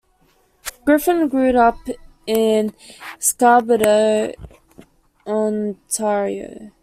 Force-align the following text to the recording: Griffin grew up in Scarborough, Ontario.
Griffin 0.83 1.27
grew 1.27 1.55
up 1.59 1.77
in 2.25 2.73
Scarborough, 3.19 4.33
Ontario. 5.27 6.71